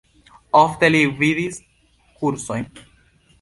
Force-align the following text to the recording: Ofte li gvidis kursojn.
Ofte 0.59 0.89
li 0.95 1.01
gvidis 1.19 1.59
kursojn. 2.23 2.67